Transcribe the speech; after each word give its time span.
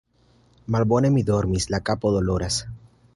Malbone 0.75 1.11
mi 1.17 1.23
dormis, 1.29 1.69
la 1.75 1.83
kapo 1.91 2.13
doloras. 2.19 2.59